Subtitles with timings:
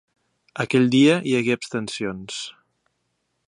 [0.63, 2.41] Aquell dia hi hagué abstencions.